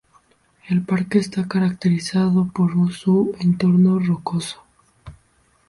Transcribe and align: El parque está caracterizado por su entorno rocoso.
El 0.67 0.81
parque 0.81 1.19
está 1.19 1.47
caracterizado 1.47 2.47
por 2.51 2.71
su 2.91 3.35
entorno 3.39 3.99
rocoso. 3.99 4.63